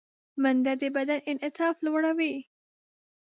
منډه 0.41 0.73
د 0.81 0.83
بدن 0.95 1.19
انعطاف 1.31 1.75
لوړوي 1.85 2.33